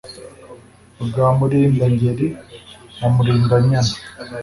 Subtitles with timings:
[1.05, 2.27] bwa murinda-ngeri
[2.99, 3.93] na murinda-nyana.